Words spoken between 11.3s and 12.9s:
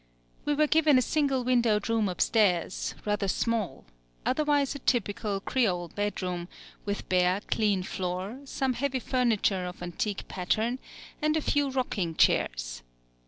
a few rocking chairs.